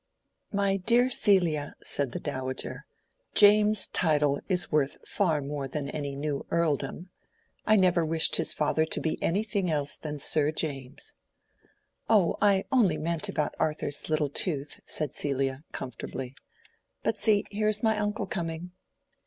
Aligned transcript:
"My 0.51 0.77
dear 0.77 1.11
Celia," 1.11 1.75
said 1.83 2.11
the 2.11 2.19
Dowager, 2.19 2.87
"James's 3.35 3.85
title 3.85 4.41
is 4.47 4.71
worth 4.71 4.97
far 5.07 5.43
more 5.43 5.67
than 5.67 5.89
any 5.91 6.15
new 6.15 6.43
earldom. 6.49 7.11
I 7.67 7.75
never 7.75 8.03
wished 8.03 8.37
his 8.37 8.51
father 8.51 8.83
to 8.83 8.99
be 8.99 9.21
anything 9.21 9.69
else 9.69 9.95
than 9.95 10.17
Sir 10.17 10.49
James." 10.49 11.13
"Oh, 12.09 12.35
I 12.41 12.65
only 12.71 12.97
meant 12.97 13.29
about 13.29 13.53
Arthur's 13.59 14.09
little 14.09 14.29
tooth," 14.31 14.79
said 14.85 15.13
Celia, 15.13 15.63
comfortably. 15.71 16.33
"But 17.03 17.15
see, 17.15 17.45
here 17.51 17.67
is 17.67 17.83
my 17.83 17.95
uncle 17.99 18.25
coming." 18.25 18.71